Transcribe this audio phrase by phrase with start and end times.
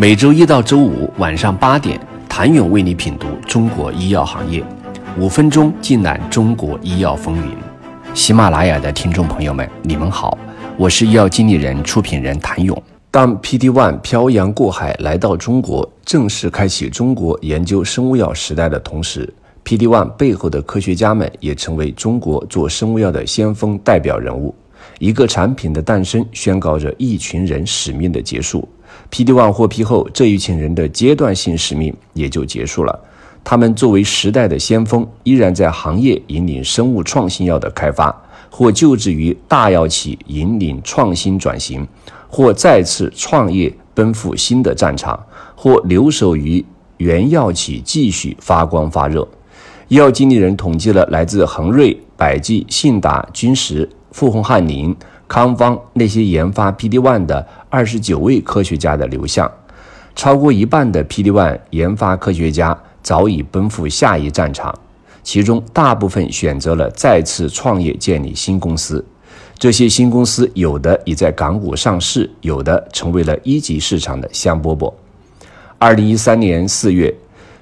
[0.00, 4.62] 每周一到周五晚上八点，谭勇为你品读中国医药行业，
[5.18, 7.52] 五分钟尽览中国医药风云。
[8.14, 10.38] 喜马拉雅的听众朋友们，你们好，
[10.76, 12.80] 我是医药经理人、出品人谭勇。
[13.10, 19.28] 当 PD-1 漂洋过海来到中国，正式开启中国研究生物药时代的同时
[19.64, 24.54] ，PD-1 背后的科学家们也成为中国做生物药的先锋代表人物。
[25.00, 28.68] 一个产品的诞生，宣告着一群人使命的结束。
[29.10, 32.98] PD-1 获批后，这一群人的阶段性使命也就结束了。
[33.44, 38.14] 他们作为时代的先锋，依然在行业引领生物创新药的开发，
[38.50, 41.86] 或就职于大药企引领创新转型，
[42.28, 45.18] 或再次创业奔赴新的战场，
[45.56, 46.62] 或留守于
[46.98, 49.26] 原药企继续发光发热。
[49.86, 54.94] 医药经理人统计了来自恒瑞、百济、信达、君实、富宏汉林。
[55.28, 59.48] 康方那些研发 PD-1 的二十九位科学家的流向，
[60.16, 64.76] 超过一半的 PD-1 研发科学家早已奔赴下一战场，
[65.22, 69.04] 其中大部分选择了再次创业建立新公司。
[69.58, 74.92] 这些新公司有的已在港股上市，有的成为了一级市场的香饽饽。
[75.78, 77.14] 二零一三年四月，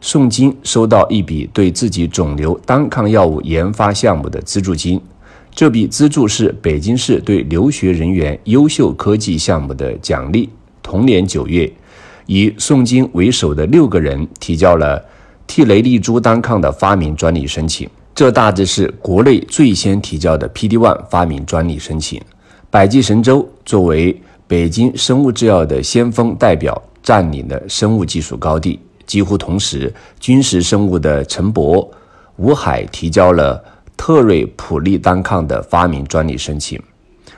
[0.00, 5.00] 宋金收到一笔对自己肿瘤单抗药物研发项目的资助金。
[5.54, 10.50] 这笔资助是北京市对留学人员优秀科技项目的奖励。
[10.82, 11.72] 同年九月，
[12.26, 15.00] 以宋金为首的六个人提交了
[15.46, 22.20] 替雷利珠单抗的发明专利申请，这大致是国内最先提交的 PD-1 发明专利申请。
[22.68, 28.80] 百济神州作为北京生物制药的先锋代表，占领了生物技术高地。
[29.06, 31.88] 几乎同时，君实生物的陈博、
[32.38, 33.62] 吴海提交了。
[33.96, 36.80] 特瑞普利单抗的发明专利申请，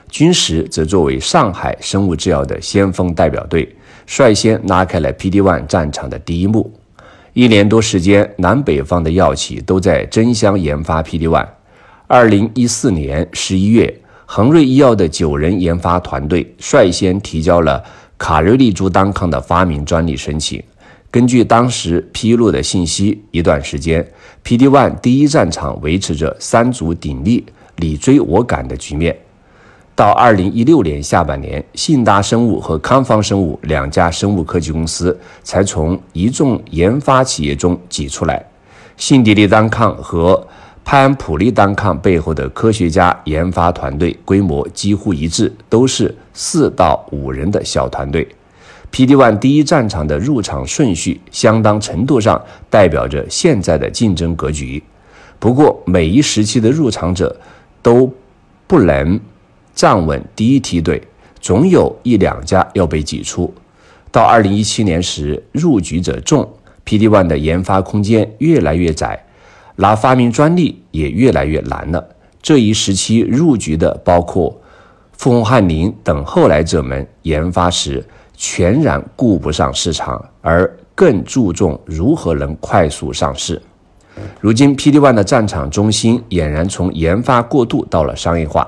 [0.09, 3.73] 君实则作为上海生物制药的先锋代表队，
[4.05, 6.71] 率先拉开了 PD-1 战场的第一幕。
[7.33, 11.47] 一年多时间，南北方的药企都在争相研发 PD-1。
[12.07, 13.93] 二零一四年十一月，
[14.25, 17.83] 恒瑞医药的九人研发团队率先提交了
[18.17, 20.61] 卡瑞利珠单抗的发明专利申请。
[21.09, 24.05] 根据当时披露的信息，一段时间
[24.43, 27.45] ，PD-1 第一战场维持着三足鼎立、
[27.77, 29.17] 你追我赶的局面。
[29.95, 38.45] 到二零一六年下半年，信达生物和康方生物两家生物科技公司才从一众研发企业中挤出来。
[38.95, 40.45] 信迪利单抗和
[40.85, 48.27] 潘普利单抗背后的科学家研发团队规模几乎一致，都是四到五人的小团队。
[48.89, 54.81] P D One 第一战场的入场顺序，相当程度上代表着现在的竞争格局。
[55.37, 57.39] 不过，每一时期的入场者
[57.83, 58.11] 都
[58.65, 59.19] 不能
[59.75, 61.01] 站稳第一梯队，
[61.39, 63.53] 总有一两家要被挤出。
[64.11, 66.49] 到2017年时，入局者众
[66.83, 69.25] ，P D One 的研发空间越来越窄，
[69.75, 72.03] 拿发明专利也越来越难了。
[72.41, 74.59] 这一时期入局的包括
[75.11, 78.03] 富宏汉林等后来者们研发时。
[78.37, 83.61] 全然顾不上市场，而更注重如何能快速上市。
[84.39, 88.67] 如今，P D One 的战场中心俨然从研发过渡到了商业化。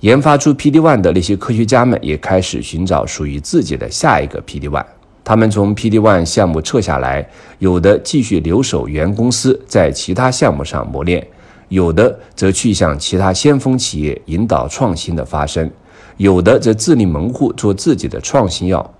[0.00, 4.84] 研发出 P D One 的那些科学家们也开始寻找属于自己的下一个 P D One。
[5.24, 11.20] 他们从 P D One 项目撤下来，有的继续留守原公司，在其他项目上磨练；
[11.68, 15.68] 有的则去向其他先锋企业引导创新的发生。
[16.16, 18.92] 有的则自立门户，做自己的创新药。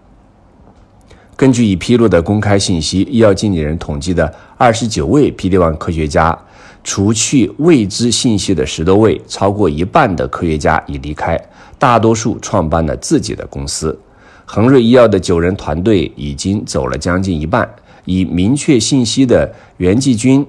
[1.36, 6.38] 根据已披露的公开信息，医药经理人统计的二十九位 PD-1 科学家，
[6.82, 11.38] 除去未知信息的十多位，超过一半的科学家已离开，
[11.78, 13.98] 大多数创办了自己的公司。
[14.46, 17.68] 恒瑞医药的九人团队已经走了将近一半，
[18.04, 20.46] 已明确信息的袁继军、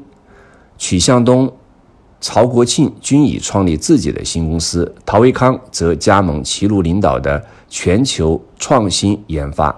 [0.78, 1.52] 曲向东。
[2.20, 9.76] 曹国庆均已创立自己的新公司，陶维康则加盟齐鲁领导的全球创新研发。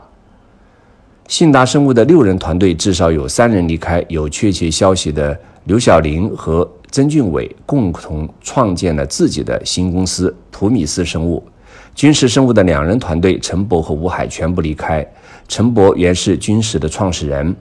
[1.28, 11.44] 信达生物的六人团队至少有三人离开，有确切消息的刘晓玲和曾俊伟共同创建了自己的新公司普米斯生物。
[11.94, 15.06] 军事生物的两人团队陈博和吴海全部离开。
[15.48, 17.56] 陈博原是军事的创始人，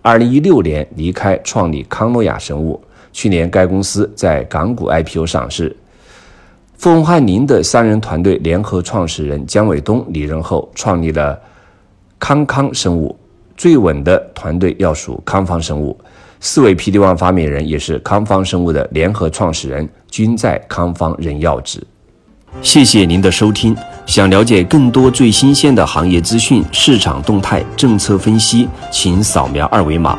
[0.00, 2.80] 二零一六年离开创立康诺亚生物。
[3.12, 5.76] 去年，该公司在港股 IPO 上市。
[6.76, 11.38] 富宏汉林的三人团队联合创始人姜伟东离任后，创立了
[12.18, 13.16] 康康生物。
[13.54, 15.96] 最稳的团队要数康方生物，
[16.40, 21.80] 四位 PD One 发明人也是康方生物的联合创始人，均在康方任要职。
[22.60, 23.76] 谢谢您的收听。
[24.04, 30.18] 想了解更多最新鲜的行业资讯、市场动态、政策分析，请扫描二维码